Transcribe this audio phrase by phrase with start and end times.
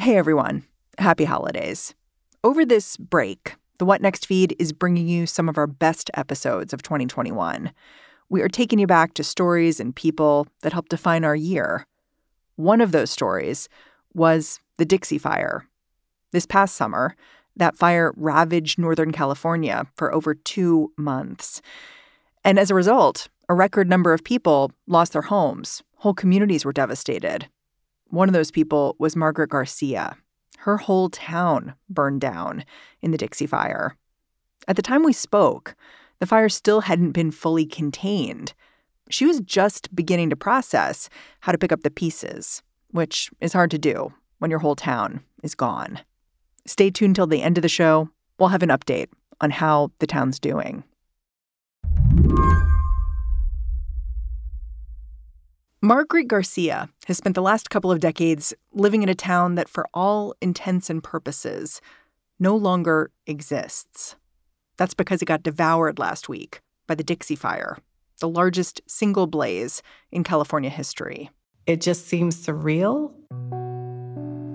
[0.00, 0.62] Hey everyone,
[0.98, 1.92] happy holidays.
[2.44, 6.72] Over this break, the What Next feed is bringing you some of our best episodes
[6.72, 7.72] of 2021.
[8.28, 11.84] We are taking you back to stories and people that helped define our year.
[12.54, 13.68] One of those stories
[14.14, 15.66] was the Dixie Fire.
[16.30, 17.16] This past summer,
[17.56, 21.60] that fire ravaged Northern California for over two months.
[22.44, 25.82] And as a result, a record number of people lost their homes.
[25.96, 27.48] Whole communities were devastated.
[28.10, 30.16] One of those people was Margaret Garcia.
[30.58, 32.64] Her whole town burned down
[33.02, 33.96] in the Dixie Fire.
[34.66, 35.74] At the time we spoke,
[36.18, 38.54] the fire still hadn't been fully contained.
[39.10, 41.08] She was just beginning to process
[41.40, 45.20] how to pick up the pieces, which is hard to do when your whole town
[45.42, 46.00] is gone.
[46.66, 48.10] Stay tuned till the end of the show.
[48.38, 49.08] We'll have an update
[49.40, 50.84] on how the town's doing.
[55.80, 59.86] Margaret Garcia has spent the last couple of decades living in a town that, for
[59.94, 61.80] all intents and purposes,
[62.40, 64.16] no longer exists.
[64.76, 67.78] That's because it got devoured last week by the Dixie Fire,
[68.18, 71.30] the largest single blaze in California history.
[71.64, 73.12] It just seems surreal.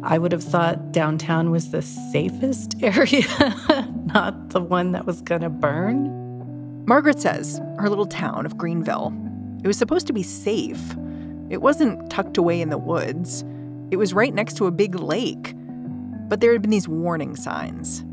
[0.03, 3.23] I would have thought downtown was the safest area,
[4.13, 6.83] not the one that was going to burn.
[6.85, 9.13] Margaret says her little town of Greenville,
[9.63, 10.97] it was supposed to be safe
[11.53, 13.45] it wasn't tucked away in the woods,
[13.91, 15.53] it was right next to a big lake.
[16.27, 18.03] But there had been these warning signs.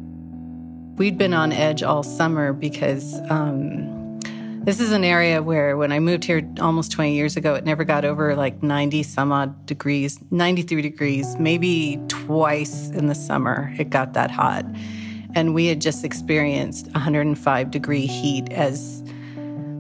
[0.99, 4.21] We'd been on edge all summer because um,
[4.65, 7.83] this is an area where when I moved here almost 20 years ago, it never
[7.83, 13.89] got over like 90 some odd degrees, 93 degrees, maybe twice in the summer it
[13.89, 14.67] got that hot.
[15.35, 19.03] And we had just experienced 105 degree heat as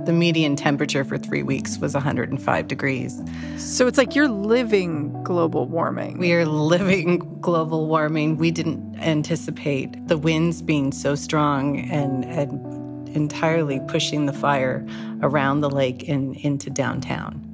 [0.06, 3.20] the median temperature for three weeks was 105 degrees.
[3.56, 6.18] So it's like you're living global warming.
[6.18, 8.36] We are living global warming.
[8.36, 14.86] We didn't anticipate the winds being so strong and, and entirely pushing the fire
[15.22, 17.46] around the lake and into downtown.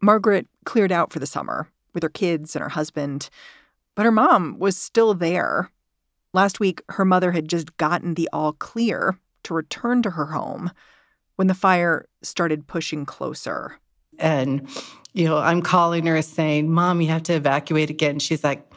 [0.00, 3.28] Margaret cleared out for the summer with her kids and her husband,
[3.94, 5.70] but her mom was still there
[6.34, 10.70] Last week, her mother had just gotten the all clear to return to her home
[11.36, 13.78] when the fire started pushing closer.
[14.18, 14.68] And,
[15.14, 18.18] you know, I'm calling her saying, Mom, you have to evacuate again.
[18.18, 18.70] She's like,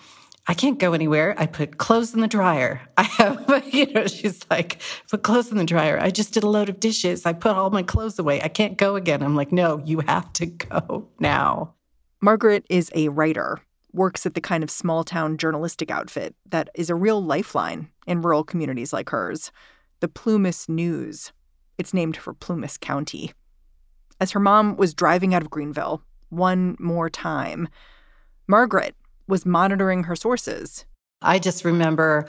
[0.47, 1.35] I can't go anywhere.
[1.37, 2.81] I put clothes in the dryer.
[2.97, 5.99] I have, you know, she's like, put clothes in the dryer.
[5.99, 7.25] I just did a load of dishes.
[7.25, 8.41] I put all my clothes away.
[8.41, 9.23] I can't go again.
[9.23, 11.73] I'm like, no, you have to go now.
[12.21, 13.59] Margaret is a writer
[13.93, 18.21] works at the kind of small town journalistic outfit that is a real lifeline in
[18.21, 19.51] rural communities like hers,
[19.99, 21.31] the Plumas News.
[21.77, 23.33] It's named for Plumas County.
[24.19, 27.67] As her mom was driving out of Greenville one more time,
[28.47, 28.95] Margaret
[29.27, 30.85] was monitoring her sources.
[31.21, 32.27] I just remember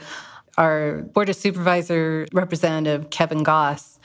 [0.57, 3.99] our Board of Supervisor Representative Kevin Goss,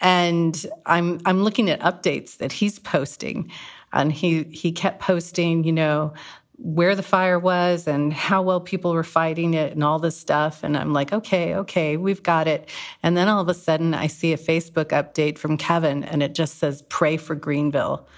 [0.00, 3.50] and I'm I'm looking at updates that he's posting,
[3.92, 6.12] and he he kept posting, you know,
[6.58, 10.64] where the fire was and how well people were fighting it and all this stuff.
[10.64, 12.68] And I'm like, okay, okay, we've got it.
[13.02, 16.34] And then all of a sudden, I see a Facebook update from Kevin and it
[16.34, 18.08] just says, pray for Greenville.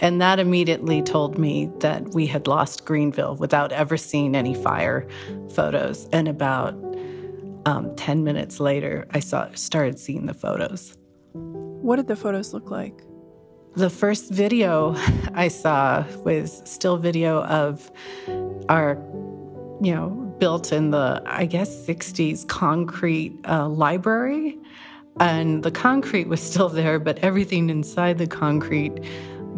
[0.00, 5.08] And that immediately told me that we had lost Greenville without ever seeing any fire
[5.54, 6.08] photos.
[6.12, 6.74] And about
[7.66, 10.96] um, 10 minutes later, I saw, started seeing the photos.
[11.32, 13.02] What did the photos look like?
[13.76, 14.94] The first video
[15.34, 17.90] I saw was still video of
[18.68, 18.94] our,
[19.80, 20.08] you know,
[20.38, 24.58] built in the, I guess, 60s concrete uh, library.
[25.20, 29.04] And the concrete was still there, but everything inside the concrete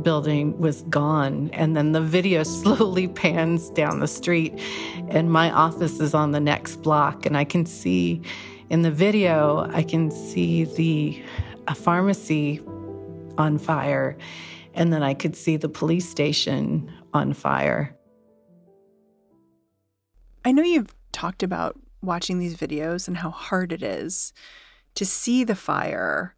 [0.02, 1.50] building was gone.
[1.52, 4.58] And then the video slowly pans down the street,
[5.08, 7.26] and my office is on the next block.
[7.26, 8.22] And I can see
[8.70, 11.22] in the video, I can see the
[11.74, 12.60] pharmacy
[13.40, 14.16] on fire.
[14.74, 17.96] And then I could see the police station on fire.
[20.44, 24.32] I know you've talked about watching these videos and how hard it is
[24.94, 26.34] to see the fire.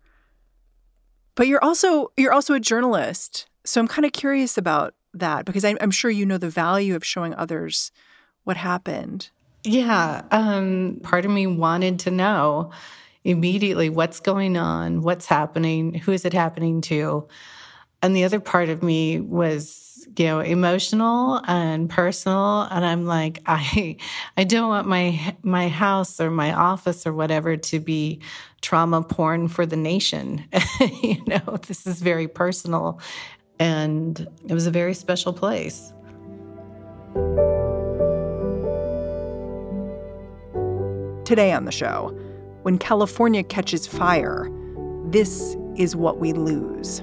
[1.35, 3.47] But you're also you're also a journalist.
[3.65, 6.97] So I'm kind of curious about that because I'm, I'm sure you know the value
[6.97, 7.93] of showing others
[8.45, 9.31] what happened.
[9.65, 12.73] Yeah, um, part of me wanted to know
[13.25, 17.29] immediately what's going on, what's happening, who is it happening to.
[18.03, 22.63] and the other part of me was you know emotional and personal.
[22.63, 23.97] And i'm like i
[24.37, 28.21] i don't want my my house or my office or whatever to be
[28.61, 30.45] trauma porn for the nation.
[31.03, 33.01] You know this is very personal.
[33.59, 35.93] And it was a very special place.
[41.25, 42.17] Today on the show
[42.63, 44.49] when california catches fire
[45.11, 47.03] this is what we lose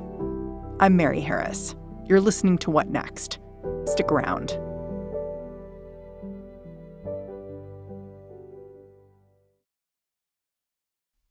[0.82, 1.76] I'm Mary Harris.
[2.06, 3.40] You're listening to What Next?
[3.84, 4.58] Stick around.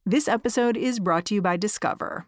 [0.05, 2.27] This episode is brought to you by Discover.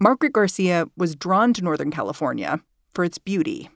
[0.00, 2.60] Margaret Garcia was drawn to Northern California
[2.94, 3.68] for its beauty.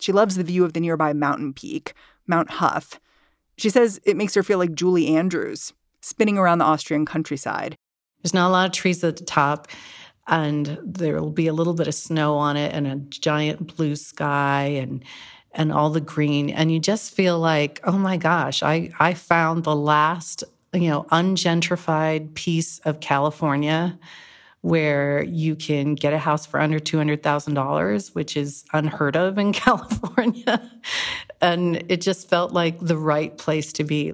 [0.00, 1.94] She loves the view of the nearby mountain peak,
[2.26, 2.98] Mount Hough.
[3.56, 7.76] She says it makes her feel like Julie Andrews spinning around the Austrian countryside.
[8.22, 9.68] There's not a lot of trees at the top,
[10.26, 13.96] and there will be a little bit of snow on it and a giant blue
[13.96, 15.04] sky and
[15.52, 19.64] and all the green and you just feel like oh my gosh i i found
[19.64, 20.44] the last
[20.74, 23.98] you know ungentrified piece of california
[24.60, 30.70] where you can get a house for under $200,000 which is unheard of in California
[31.40, 34.12] and it just felt like the right place to be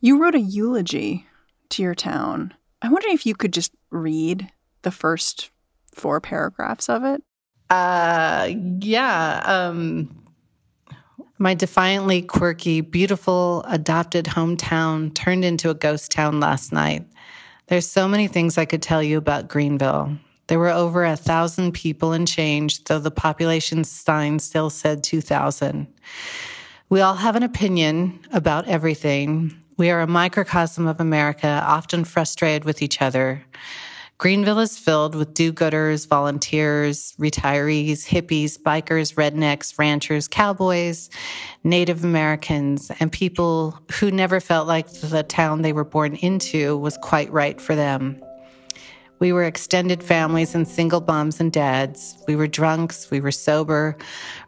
[0.00, 1.26] you wrote a eulogy
[1.70, 2.54] to your town.
[2.80, 4.50] I wonder if you could just read
[4.82, 5.50] the first
[5.94, 7.22] four paragraphs of it.
[7.70, 8.50] Uh,
[8.80, 9.42] yeah.
[9.44, 10.24] Um,
[11.38, 17.06] my defiantly quirky, beautiful, adopted hometown turned into a ghost town last night.
[17.68, 20.16] There's so many things I could tell you about Greenville.
[20.46, 25.86] There were over a thousand people and change, though the population sign still said 2,000.
[26.88, 29.54] We all have an opinion about everything.
[29.76, 33.44] We are a microcosm of America, often frustrated with each other.
[34.18, 41.08] Greenville is filled with do gooders, volunteers, retirees, hippies, bikers, rednecks, ranchers, cowboys,
[41.62, 46.96] Native Americans, and people who never felt like the town they were born into was
[46.96, 48.20] quite right for them.
[49.20, 52.16] We were extended families and single moms and dads.
[52.26, 53.12] We were drunks.
[53.12, 53.96] We were sober.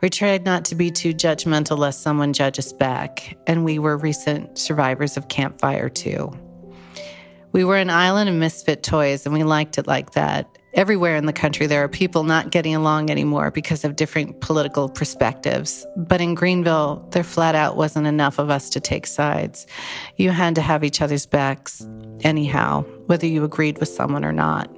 [0.03, 3.39] We tried not to be too judgmental lest someone judge us back.
[3.47, 6.33] And we were recent survivors of Camp Fire, too.
[7.53, 10.49] We were an island of misfit toys, and we liked it like that.
[10.75, 14.89] Everywhere in the country, there are people not getting along anymore because of different political
[14.89, 15.85] perspectives.
[15.97, 19.67] But in Greenville, there flat out wasn't enough of us to take sides.
[20.17, 21.85] You had to have each other's backs,
[22.21, 24.71] anyhow, whether you agreed with someone or not.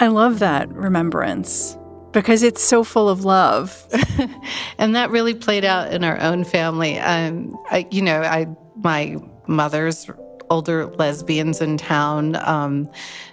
[0.00, 1.76] I love that remembrance
[2.10, 3.86] because it's so full of love.
[4.78, 6.98] and that really played out in our own family.
[6.98, 9.16] Um, I, you know, I my
[9.46, 10.10] mother's
[10.50, 12.36] older lesbians in town.
[12.36, 12.90] Um,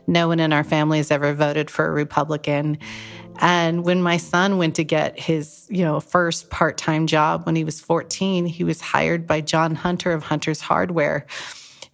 [0.08, 2.78] no one in our family has ever voted for a Republican.
[3.40, 7.64] And when my son went to get his, you know, first part-time job when he
[7.64, 11.26] was 14, he was hired by John Hunter of Hunter's Hardware,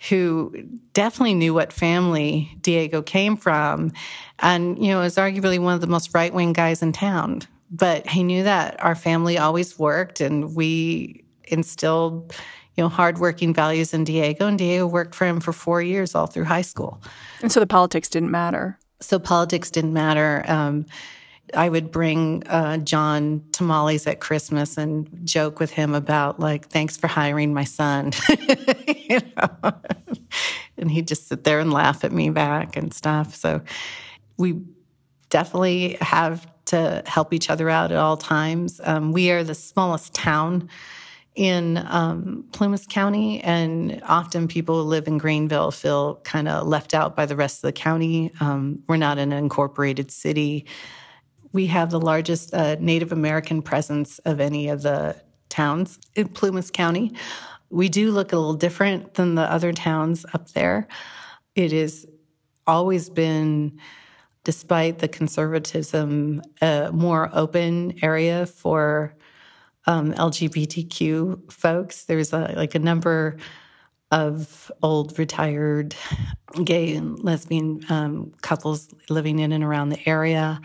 [0.09, 0.53] who
[0.93, 3.93] definitely knew what family Diego came from.
[4.39, 7.43] And, you know, was arguably one of the most right-wing guys in town.
[7.71, 12.33] But he knew that our family always worked and we instilled
[12.77, 16.27] you know, hardworking values in Diego, and Diego worked for him for four years all
[16.27, 17.01] through high school.
[17.41, 18.77] And so the politics didn't matter.
[19.01, 20.45] So politics didn't matter.
[20.47, 20.85] Um,
[21.55, 26.97] I would bring uh, John tamales at Christmas and joke with him about like, "Thanks
[26.97, 28.11] for hiring my son,"
[28.87, 29.73] you know?
[30.77, 33.33] and he'd just sit there and laugh at me back and stuff.
[33.33, 33.61] So
[34.37, 34.61] we
[35.29, 38.81] definitely have to help each other out at all times.
[38.83, 40.69] Um, we are the smallest town
[41.37, 46.95] in um, Plumas County, and often people who live in Greenville feel kind of left
[46.95, 48.31] out by the rest of the county.
[48.39, 50.65] Um, we're not an incorporated city.
[51.53, 55.15] We have the largest uh, Native American presence of any of the
[55.47, 57.13] towns in Plumas County.
[57.69, 60.87] We do look a little different than the other towns up there.
[61.53, 62.07] It has
[62.65, 63.79] always been,
[64.43, 69.15] despite the conservatism, a more open area for
[69.87, 72.05] um, LGBTQ folks.
[72.05, 73.37] There's a, like a number
[74.11, 75.95] of old retired
[76.63, 80.61] gay and lesbian um, couples living in and around the area.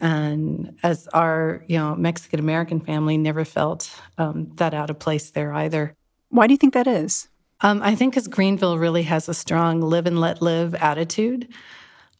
[0.00, 5.30] And as our, you know, Mexican American family never felt um, that out of place
[5.30, 5.94] there either.
[6.30, 7.28] Why do you think that is?
[7.60, 11.48] Um, I think because Greenville really has a strong live and let live attitude.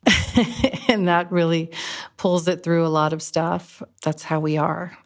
[0.88, 1.71] and that really
[2.16, 3.83] pulls it through a lot of stuff.
[4.02, 4.97] That's how we are.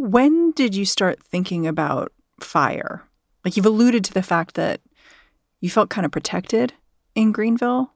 [0.00, 3.02] When did you start thinking about fire?
[3.44, 4.80] Like you've alluded to the fact that
[5.60, 6.72] you felt kind of protected
[7.16, 7.92] in Greenville.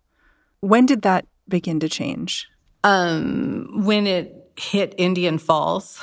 [0.59, 2.49] When did that begin to change?
[2.83, 6.03] Um, when it hit Indian Falls.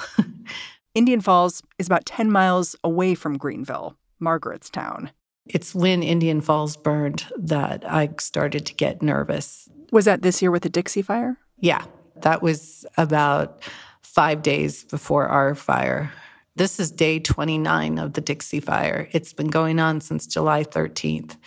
[0.95, 5.11] Indian Falls is about 10 miles away from Greenville, Margaret's town.
[5.47, 9.67] It's when Indian Falls burned that I started to get nervous.
[9.91, 11.37] Was that this year with the Dixie Fire?
[11.59, 11.83] Yeah,
[12.21, 13.61] that was about
[14.09, 16.11] five days before our fire.
[16.55, 19.07] This is day 29 of the Dixie Fire.
[19.11, 21.37] It's been going on since July 13th.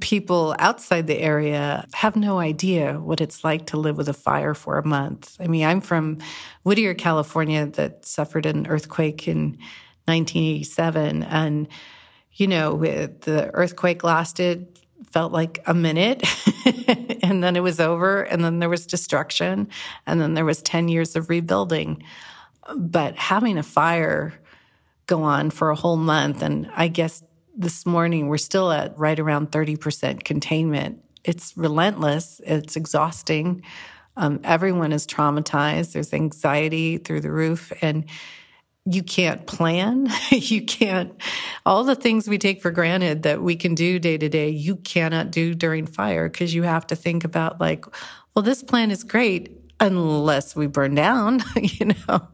[0.00, 4.52] People outside the area have no idea what it's like to live with a fire
[4.52, 5.36] for a month.
[5.38, 6.18] I mean, I'm from
[6.64, 9.56] Whittier, California, that suffered an earthquake in
[10.06, 11.22] 1987.
[11.22, 11.68] And
[12.32, 14.75] you know, the earthquake lasted,
[15.10, 16.22] felt like a minute,
[17.22, 19.68] and then it was over, and then there was destruction,
[20.06, 22.02] and then there was 10 years of rebuilding.
[22.76, 24.34] But having a fire
[25.06, 27.22] go on for a whole month, and I guess
[27.56, 31.02] this morning we're still at right around 30% containment.
[31.24, 33.62] It's relentless, it's exhausting.
[34.16, 35.92] Um, everyone is traumatized.
[35.92, 37.72] There's anxiety through the roof.
[37.82, 38.06] And
[38.86, 40.08] you can't plan.
[40.30, 41.12] you can't,
[41.66, 44.76] all the things we take for granted that we can do day to day, you
[44.76, 47.84] cannot do during fire because you have to think about, like,
[48.34, 52.28] well, this plan is great unless we burn down, you know.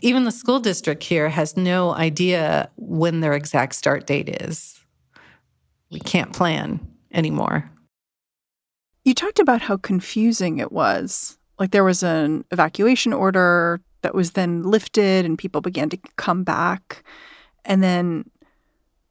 [0.00, 4.78] Even the school district here has no idea when their exact start date is.
[5.90, 6.80] We can't plan
[7.12, 7.68] anymore.
[9.04, 11.38] You talked about how confusing it was.
[11.58, 16.44] Like there was an evacuation order that was then lifted and people began to come
[16.44, 17.02] back.
[17.64, 18.30] And then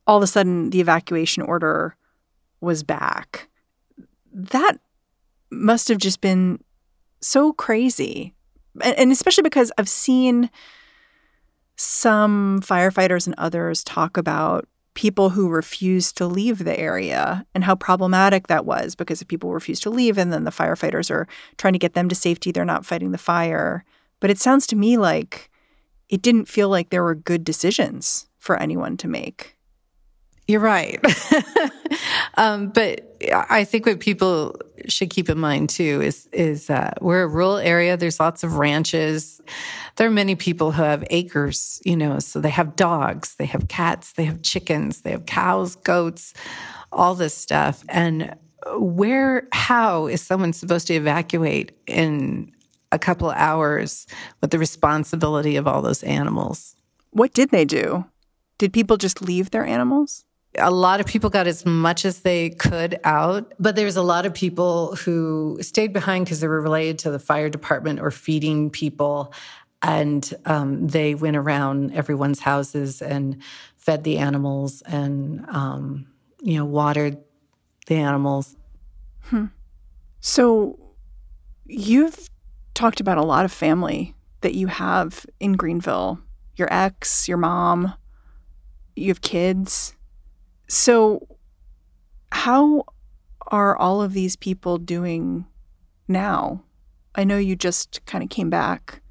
[0.06, 1.96] all of a sudden, the evacuation order
[2.62, 3.50] was back.
[4.34, 4.80] That
[5.52, 6.64] must have just been
[7.22, 8.34] so crazy.
[8.82, 10.50] And especially because I've seen
[11.76, 17.76] some firefighters and others talk about people who refused to leave the area and how
[17.76, 21.28] problematic that was because if people refuse to leave and then the firefighters are
[21.58, 23.86] trying to get them to safety, they're not fighting the fire.
[24.20, 25.52] But it sounds to me like
[26.10, 29.56] it didn't feel like there were good decisions for anyone to make.
[30.48, 31.00] You're right.
[32.38, 34.56] um, but I think what people
[34.88, 37.98] should keep in mind too is is uh, we're a rural area.
[37.98, 39.42] There's lots of ranches.
[39.98, 43.68] There are many people who have acres, you know, so they have dogs, they have
[43.68, 46.34] cats, they have chickens, they have cows, goats,
[46.92, 47.84] all this stuff.
[47.90, 48.34] And
[48.78, 52.54] where, how is someone supposed to evacuate in
[52.92, 54.08] a couple hours
[54.42, 56.76] with the responsibility of all those animals.
[57.12, 58.06] What did they do?
[58.58, 60.26] Did people just leave their animals?
[60.58, 64.26] A lot of people got as much as they could out, but there's a lot
[64.26, 68.70] of people who stayed behind because they were related to the fire department or feeding
[68.70, 69.34] people.
[69.84, 73.38] And um, they went around everyone's houses and
[73.76, 76.08] fed the animals and, um,
[76.42, 77.18] you know, watered
[77.86, 78.56] the animals.
[79.26, 79.46] Hmm.
[80.20, 80.80] So
[81.68, 82.30] you've
[82.74, 86.20] talked about a lot of family that you have in Greenville
[86.56, 87.94] your ex, your mom,
[88.98, 89.96] you have kids.
[90.68, 91.28] So,
[92.32, 92.84] how
[93.48, 95.46] are all of these people doing
[96.08, 96.64] now?
[97.16, 99.02] I know you just kind of came back.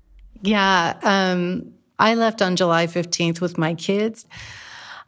[0.42, 0.98] Yeah.
[1.02, 4.26] Um, I left on July 15th with my kids.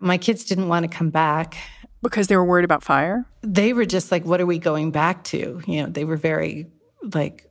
[0.01, 1.57] My kids didn't want to come back.
[2.01, 3.27] Because they were worried about fire?
[3.43, 5.61] They were just like, what are we going back to?
[5.67, 6.69] You know, they were very
[7.13, 7.48] like,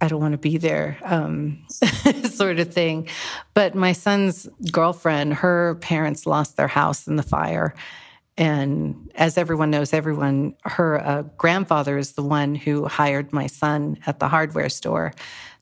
[0.00, 1.64] I don't want to be there, um,
[2.30, 3.08] sort of thing.
[3.54, 7.74] But my son's girlfriend, her parents lost their house in the fire.
[8.36, 13.96] And as everyone knows, everyone, her uh, grandfather is the one who hired my son
[14.06, 15.12] at the hardware store.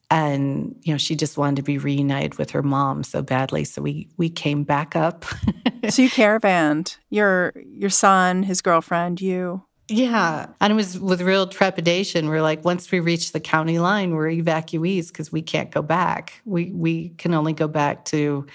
[0.09, 3.63] And, you know, she just wanted to be reunited with her mom so badly.
[3.63, 5.25] So we, we came back up.
[5.89, 9.63] so you caravanned your, your son, his girlfriend, you.
[9.89, 10.47] Yeah.
[10.61, 12.29] And it was with real trepidation.
[12.29, 16.41] We're like, once we reach the county line, we're evacuees because we can't go back.
[16.45, 18.45] We we can only go back to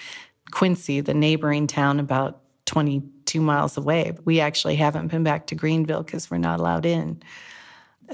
[0.50, 4.12] Quincy, the neighboring town about 22 miles away.
[4.24, 7.22] We actually haven't been back to Greenville because we're not allowed in.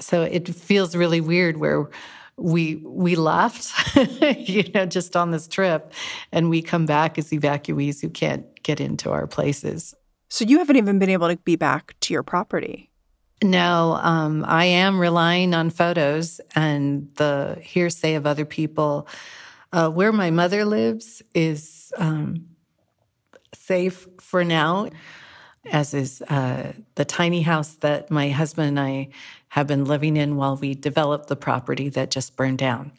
[0.01, 1.89] So it feels really weird where
[2.37, 3.97] we we left,
[4.49, 5.93] you know, just on this trip,
[6.33, 9.95] and we come back as evacuees who can't get into our places.
[10.31, 12.91] So you haven't even been able to be back to your property.
[13.45, 19.07] No, um, I am relying on photos and the hearsay of other people.
[19.71, 22.47] Uh, where my mother lives is um,
[23.53, 24.89] safe for now,
[25.71, 29.09] as is uh, the tiny house that my husband and I
[29.49, 32.93] have been living in while we developed the property that just burned down.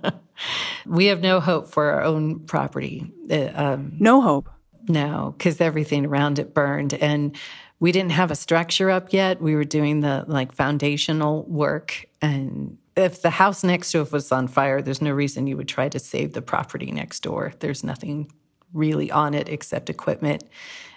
[0.86, 3.12] we have no hope for our own property.
[3.30, 4.48] Uh, um, no hope.
[4.88, 6.94] No, because everything around it burned.
[6.94, 7.36] And
[7.80, 9.40] we didn't have a structure up yet.
[9.40, 12.06] We were doing the like foundational work.
[12.20, 15.68] And if the house next to it was on fire, there's no reason you would
[15.68, 17.52] try to save the property next door.
[17.60, 18.32] There's nothing
[18.72, 20.44] really on it except equipment.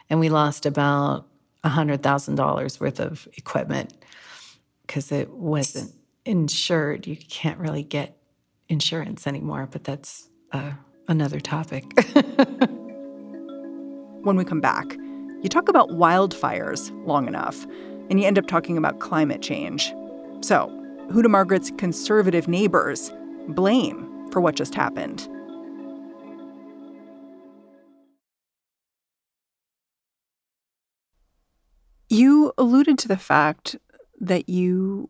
[0.10, 1.28] And we lost about
[1.64, 3.94] $100,000 worth of equipment
[4.82, 5.94] because it wasn't
[6.26, 7.06] insured.
[7.06, 8.18] You can't really get
[8.68, 10.72] insurance anymore, but that's uh,
[11.08, 11.86] another topic.
[14.24, 14.98] when we come back,
[15.42, 17.66] you talk about wildfires long enough,
[18.10, 19.94] and you end up talking about climate change.
[20.42, 20.70] So,
[21.12, 23.12] who do Margaret's conservative neighbors
[23.48, 25.28] blame for what just happened?
[32.10, 33.78] You alluded to the fact
[34.20, 35.10] that you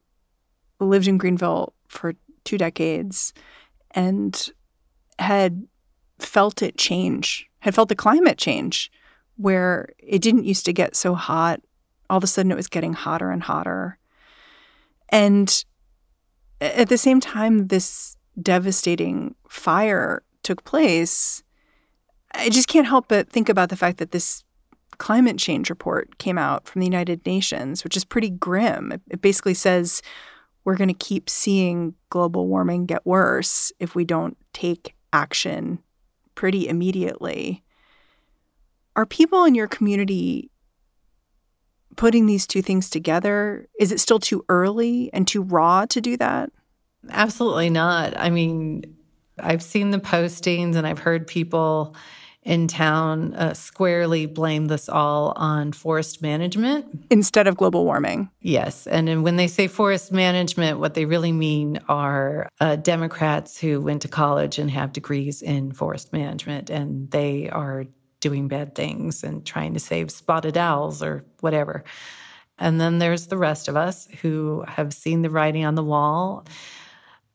[0.80, 2.14] lived in Greenville for
[2.46, 3.34] two decades
[3.92, 4.50] and
[5.20, 5.68] had
[6.20, 8.92] felt it change, had felt the climate change
[9.38, 11.62] where it didn't used to get so hot.
[12.10, 13.98] All of a sudden, it was getting hotter and hotter.
[15.10, 15.64] And
[16.60, 21.44] at the same time, this devastating fire took place.
[22.34, 24.44] I just can't help but think about the fact that this
[24.98, 28.92] climate change report came out from the United Nations, which is pretty grim.
[28.92, 30.02] It, it basically says
[30.64, 35.80] we're going to keep seeing global warming get worse if we don't take action
[36.36, 37.64] pretty immediately.
[38.96, 40.52] Are people in your community
[41.96, 43.68] putting these two things together?
[43.80, 46.52] Is it still too early and too raw to do that?
[47.10, 48.18] Absolutely not.
[48.18, 48.84] I mean,
[49.40, 51.96] I've seen the postings and I've heard people
[52.44, 58.30] in town uh, squarely blame this all on forest management instead of global warming.
[58.42, 58.88] Yes.
[58.88, 64.02] And when they say forest management, what they really mean are uh, Democrats who went
[64.02, 67.86] to college and have degrees in forest management, and they are
[68.22, 71.84] doing bad things and trying to save spotted owls or whatever.
[72.58, 76.46] And then there's the rest of us who have seen the writing on the wall.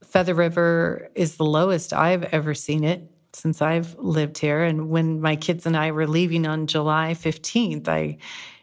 [0.05, 4.62] Feather River is the lowest I've ever seen it since I've lived here.
[4.62, 8.18] And when my kids and I were leaving on July 15th, I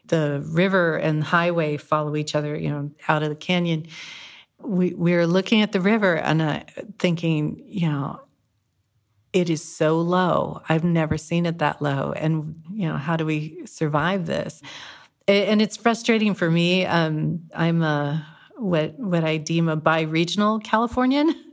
[0.08, 3.88] the river and highway follow each other, you know, out of the canyon.
[4.60, 6.62] We we were looking at the river and uh,
[7.00, 8.22] thinking, you know,
[9.34, 10.62] it is so low.
[10.69, 12.13] I've never seen it that low.
[12.15, 14.62] And, you know, how do we survive this?
[15.28, 16.86] And it's frustrating for me.
[16.86, 18.26] Um, I'm a,
[18.58, 21.34] what, what I deem a bi-regional Californian.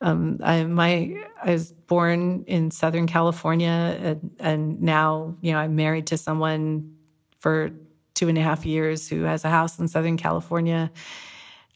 [0.00, 5.76] Um, I, my, I was born in Southern California and, and now, you know, I'm
[5.76, 6.96] married to someone
[7.38, 7.70] for
[8.14, 10.90] two and a half years who has a house in Southern California,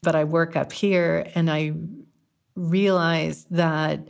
[0.02, 1.74] but I work up here and I
[2.54, 4.08] realize that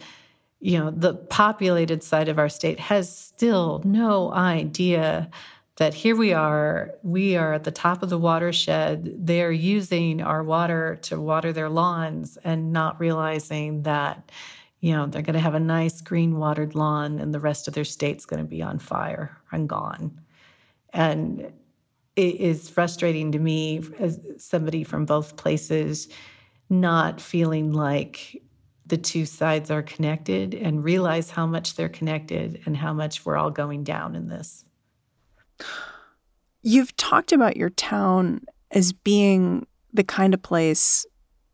[0.60, 5.30] you know, the populated side of our state has still no idea
[5.76, 9.14] that here we are, we are at the top of the watershed.
[9.18, 14.32] They're using our water to water their lawns and not realizing that,
[14.80, 17.74] you know, they're going to have a nice green watered lawn and the rest of
[17.74, 20.18] their state's going to be on fire and gone.
[20.94, 21.52] And
[22.16, 26.08] it is frustrating to me as somebody from both places
[26.70, 28.42] not feeling like
[28.86, 33.36] the two sides are connected and realize how much they're connected and how much we're
[33.36, 34.64] all going down in this.
[36.62, 41.04] You've talked about your town as being the kind of place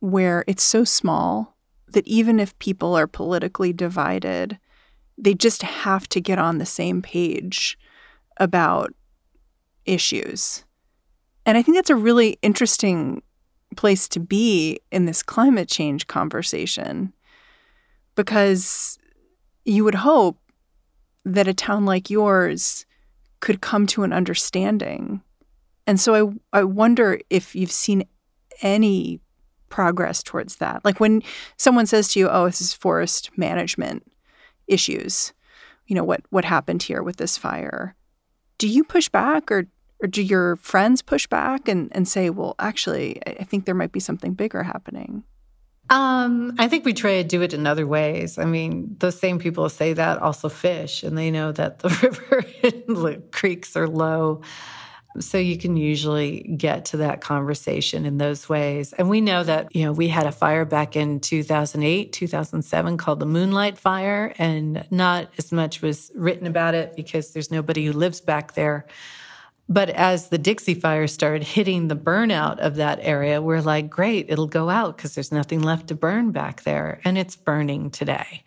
[0.00, 1.56] where it's so small
[1.88, 4.58] that even if people are politically divided,
[5.16, 7.78] they just have to get on the same page
[8.38, 8.92] about
[9.84, 10.64] issues.
[11.46, 13.22] And I think that's a really interesting
[13.76, 17.12] place to be in this climate change conversation
[18.14, 18.98] because
[19.64, 20.38] you would hope
[21.24, 22.84] that a town like yours
[23.40, 25.22] could come to an understanding.
[25.86, 28.04] And so I I wonder if you've seen
[28.60, 29.20] any
[29.68, 30.84] progress towards that.
[30.84, 31.22] Like when
[31.56, 34.06] someone says to you, "Oh, this is forest management
[34.66, 35.32] issues."
[35.86, 37.96] You know, what what happened here with this fire?
[38.58, 39.66] Do you push back or
[40.02, 43.92] or do your friends push back and, and say, well, actually, I think there might
[43.92, 45.22] be something bigger happening?
[45.92, 48.38] Um, I think we try to do it in other ways.
[48.38, 52.46] I mean, those same people say that also fish, and they know that the river
[52.62, 54.40] and the creeks are low.
[55.20, 58.94] So you can usually get to that conversation in those ways.
[58.94, 63.20] And we know that, you know, we had a fire back in 2008, 2007 called
[63.20, 67.92] the Moonlight Fire, and not as much was written about it because there's nobody who
[67.92, 68.86] lives back there.
[69.68, 74.26] But as the Dixie Fire started hitting the burnout of that area, we're like, great,
[74.28, 77.00] it'll go out because there's nothing left to burn back there.
[77.04, 78.44] And it's burning today.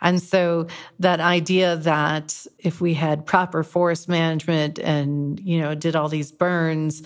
[0.00, 0.66] And so
[0.98, 6.32] that idea that if we had proper forest management and, you know, did all these
[6.32, 7.02] burns,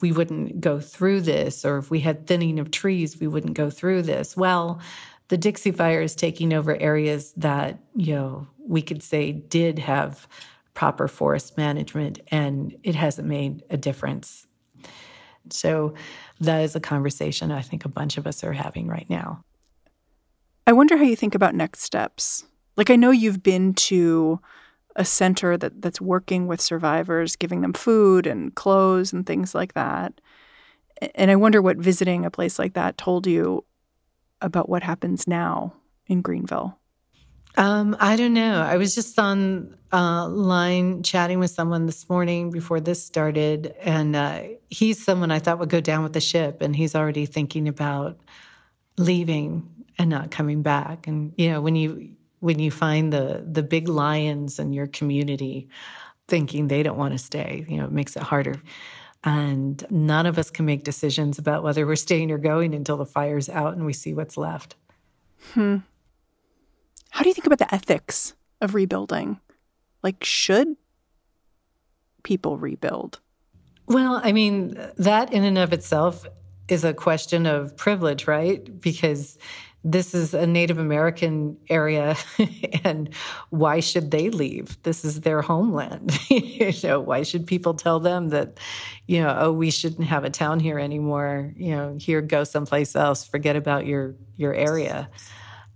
[0.00, 3.68] we wouldn't go through this, or if we had thinning of trees, we wouldn't go
[3.68, 4.36] through this.
[4.36, 4.80] Well,
[5.26, 10.26] the Dixie Fire is taking over areas that, you know, we could say did have
[10.74, 14.46] proper forest management, and it hasn't made a difference.
[15.50, 15.94] So
[16.40, 19.42] that is a conversation I think a bunch of us are having right now.
[20.66, 22.44] I wonder how you think about next steps.
[22.76, 24.40] Like I know you've been to
[24.96, 29.74] a center that that's working with survivors, giving them food and clothes and things like
[29.74, 30.20] that.
[31.14, 33.64] And I wonder what visiting a place like that told you
[34.40, 35.74] about what happens now
[36.06, 36.78] in Greenville.
[37.58, 38.62] Um, I don't know.
[38.62, 44.14] I was just on uh, line chatting with someone this morning before this started, and
[44.14, 47.66] uh, he's someone I thought would go down with the ship, and he's already thinking
[47.66, 48.16] about
[48.96, 49.68] leaving
[49.98, 51.08] and not coming back.
[51.08, 55.68] And you know, when you when you find the the big lions in your community
[56.28, 58.62] thinking they don't want to stay, you know, it makes it harder.
[59.24, 63.04] And none of us can make decisions about whether we're staying or going until the
[63.04, 64.76] fire's out and we see what's left.
[65.54, 65.78] Hmm.
[67.10, 69.40] How do you think about the ethics of rebuilding?
[70.02, 70.76] Like, should
[72.22, 73.20] people rebuild?
[73.86, 76.26] Well, I mean, that in and of itself
[76.68, 78.80] is a question of privilege, right?
[78.80, 79.38] Because
[79.84, 82.16] this is a Native American area,
[82.84, 83.08] and
[83.50, 84.76] why should they leave?
[84.82, 86.18] This is their homeland.
[86.28, 88.58] you know, why should people tell them that,
[89.06, 91.54] you know, oh, we shouldn't have a town here anymore?
[91.56, 93.24] You know, here, go someplace else.
[93.24, 95.08] Forget about your your area.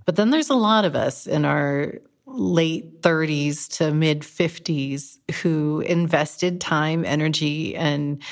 [0.05, 1.95] But then there's a lot of us in our
[2.27, 8.23] late 30s to mid 50s who invested time, energy, and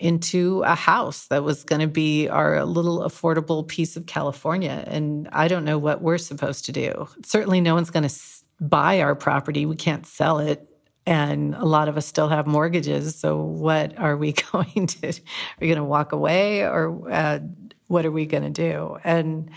[0.00, 4.82] into a house that was going to be our little affordable piece of California.
[4.86, 7.06] And I don't know what we're supposed to do.
[7.24, 8.14] Certainly, no one's going to
[8.60, 9.66] buy our property.
[9.66, 10.66] We can't sell it.
[11.06, 13.16] And a lot of us still have mortgages.
[13.16, 15.08] So, what are we going to?
[15.08, 17.40] Are we going to walk away or uh,
[17.88, 18.96] what are we going to do?
[19.04, 19.50] And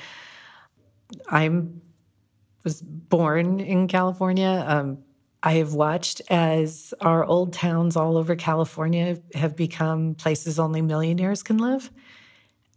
[1.30, 1.82] I'm
[2.63, 4.63] was born in California.
[4.67, 4.99] Um,
[5.41, 11.43] I have watched as our old towns all over California have become places only millionaires
[11.43, 11.91] can live.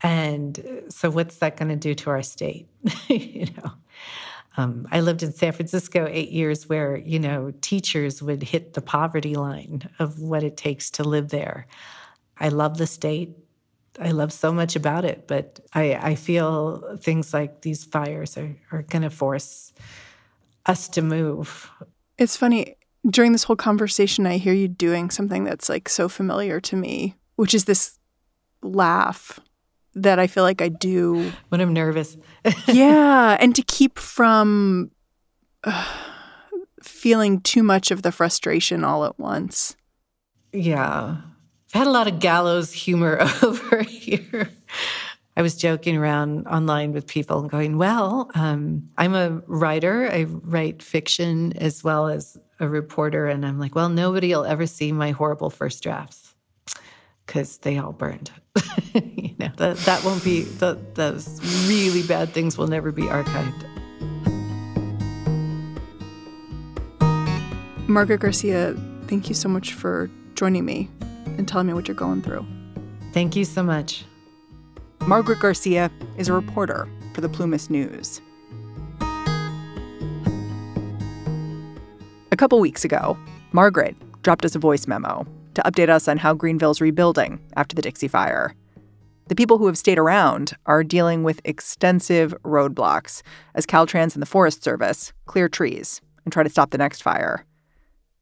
[0.03, 2.66] And so, what's that going to do to our state?
[3.09, 3.72] you know,
[4.57, 8.83] um, I lived in San Francisco eight years, where you know teachers would hit the
[8.83, 11.66] poverty line of what it takes to live there.
[12.38, 13.31] I love the state.
[14.01, 18.55] I love so much about it, but I, I feel things like these fires are,
[18.73, 19.73] are going to force
[20.67, 21.71] us to move.
[22.19, 22.77] It's funny.
[23.09, 27.15] During this whole conversation, I hear you doing something that's like so familiar to me,
[27.37, 27.99] which is this
[28.63, 29.39] laugh
[29.95, 32.17] that I feel like I do when I'm nervous.
[32.67, 33.37] yeah.
[33.41, 34.91] And to keep from
[35.65, 35.85] uh,
[36.83, 39.77] feeling too much of the frustration all at once.
[40.53, 41.17] Yeah.
[41.77, 44.49] I've had a lot of gallows humor over here.
[45.37, 50.11] I was joking around online with people and going, well, um, I'm a writer.
[50.11, 53.27] I write fiction as well as a reporter.
[53.27, 56.35] And I'm like, well, nobody will ever see my horrible first drafts
[57.27, 58.31] because they all burned.
[58.95, 63.67] you know, that, that won't be, the, those really bad things will never be archived.
[67.87, 68.75] Margaret Garcia,
[69.09, 70.89] thank you so much for joining me
[71.38, 72.44] and telling me what you're going through.
[73.12, 74.05] Thank you so much.
[75.07, 78.20] Margaret Garcia is a reporter for the Plumas News.
[82.33, 83.16] A couple weeks ago,
[83.53, 87.83] Margaret dropped us a voice memo to update us on how Greenville's rebuilding after the
[87.83, 88.55] Dixie Fire.
[89.29, 93.22] The people who have stayed around are dealing with extensive roadblocks
[93.55, 97.44] as Caltrans and the Forest Service clear trees and try to stop the next fire.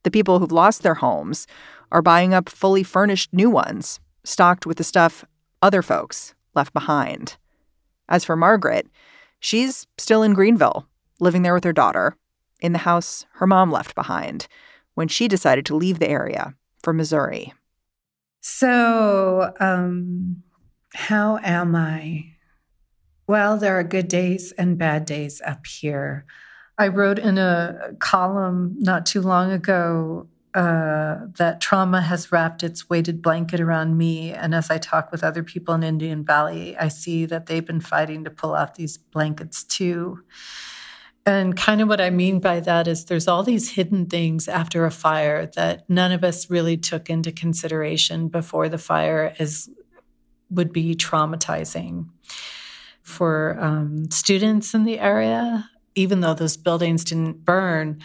[0.04, 1.46] The people who've lost their homes
[1.94, 5.24] are buying up fully furnished new ones, stocked with the stuff
[5.62, 7.36] other folks left behind.
[8.08, 8.88] As for Margaret,
[9.38, 10.88] she's still in Greenville,
[11.20, 12.16] living there with her daughter,
[12.60, 14.48] in the house her mom left behind
[14.94, 17.52] when she decided to leave the area for Missouri.
[18.40, 20.42] So, um,
[20.94, 22.32] how am I?
[23.28, 26.26] Well, there are good days and bad days up here.
[26.76, 32.88] I wrote in a column not too long ago uh, that trauma has wrapped its
[32.88, 34.32] weighted blanket around me.
[34.32, 37.80] And as I talk with other people in Indian Valley, I see that they've been
[37.80, 40.22] fighting to pull out these blankets too.
[41.26, 44.84] And kind of what I mean by that is there's all these hidden things after
[44.84, 49.68] a fire that none of us really took into consideration before the fire as
[50.50, 52.10] would be traumatizing
[53.02, 58.00] for um, students in the area, even though those buildings didn't burn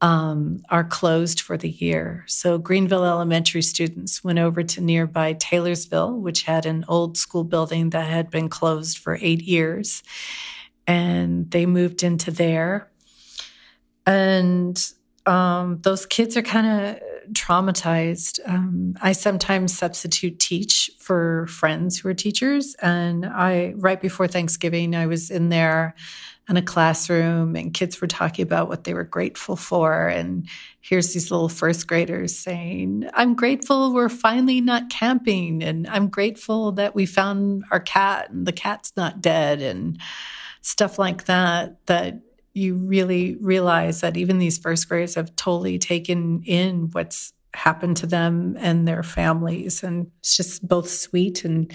[0.00, 2.24] um, are closed for the year.
[2.26, 7.90] So Greenville Elementary students went over to nearby Taylorsville, which had an old school building
[7.90, 10.02] that had been closed for eight years.
[10.86, 12.90] And they moved into there.
[14.06, 14.82] And
[15.26, 17.02] um, those kids are kind of
[17.32, 18.40] traumatized.
[18.46, 22.74] Um, I sometimes substitute teach for friends who are teachers.
[22.82, 25.94] And I, right before Thanksgiving, I was in there
[26.48, 30.08] in a classroom and kids were talking about what they were grateful for.
[30.08, 30.48] And
[30.80, 35.62] here's these little first graders saying, I'm grateful we're finally not camping.
[35.62, 40.00] And I'm grateful that we found our cat and the cat's not dead and
[40.60, 42.20] stuff like that, that
[42.60, 48.06] you really realize that even these first graders have totally taken in what's happened to
[48.06, 49.82] them and their families.
[49.82, 51.72] And it's just both sweet and,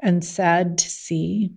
[0.00, 1.52] and sad to see.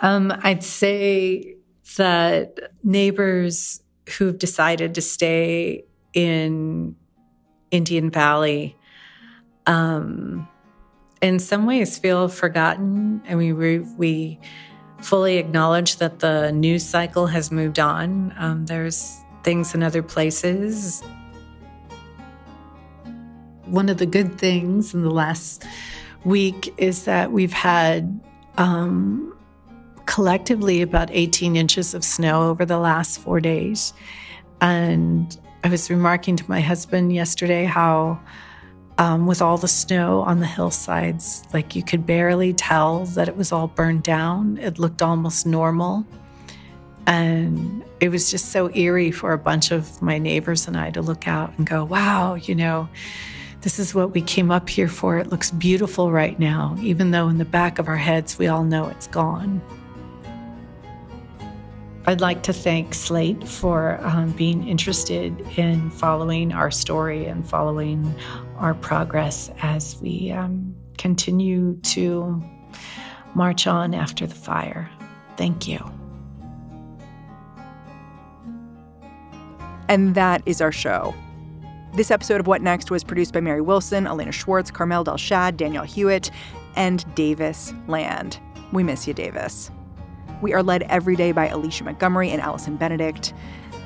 [0.00, 1.56] Um, I'd say
[1.96, 3.82] that neighbors
[4.16, 6.94] who've decided to stay in
[7.70, 8.76] Indian Valley,
[9.66, 10.48] um,
[11.20, 13.22] in some ways feel forgotten.
[13.26, 14.38] and we, we
[15.00, 18.34] fully acknowledge that the news cycle has moved on.
[18.38, 21.02] Um, there's things in other places.
[23.66, 25.64] One of the good things in the last
[26.24, 28.20] week is that we've had
[28.56, 29.36] um,
[30.06, 33.92] collectively about 18 inches of snow over the last four days.
[34.60, 38.20] And I was remarking to my husband yesterday how,
[38.98, 43.36] um, with all the snow on the hillsides, like you could barely tell that it
[43.36, 44.58] was all burned down.
[44.58, 46.04] It looked almost normal.
[47.06, 51.00] And it was just so eerie for a bunch of my neighbors and I to
[51.00, 52.88] look out and go, wow, you know,
[53.62, 55.18] this is what we came up here for.
[55.18, 58.64] It looks beautiful right now, even though in the back of our heads we all
[58.64, 59.62] know it's gone.
[62.06, 68.14] I'd like to thank Slate for um, being interested in following our story and following
[68.58, 72.42] our progress as we um, continue to
[73.34, 74.90] march on after the fire.
[75.36, 75.78] Thank you.
[79.88, 81.14] And that is our show.
[81.94, 85.84] This episode of What Next was produced by Mary Wilson, Elena Schwartz, Carmel Delshad, Danielle
[85.84, 86.30] Hewitt,
[86.76, 88.38] and Davis Land.
[88.72, 89.70] We miss you, Davis.
[90.42, 93.32] We are led every day by Alicia Montgomery and Allison Benedict.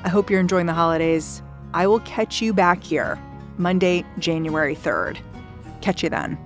[0.03, 1.41] I hope you're enjoying the holidays.
[1.73, 3.17] I will catch you back here
[3.57, 5.17] Monday, January 3rd.
[5.81, 6.37] Catch you then.